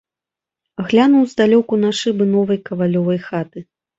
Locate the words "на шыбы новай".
1.83-2.59